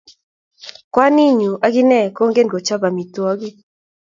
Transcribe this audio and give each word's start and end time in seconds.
Kwaninyu 0.93 1.51
akine 1.65 1.99
kongen 2.15 2.47
kochop 2.51 2.81
amitwogik 2.89 3.55